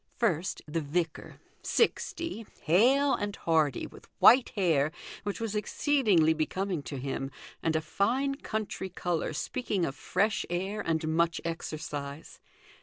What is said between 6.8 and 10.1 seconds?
to him, and a fine country colour speaking of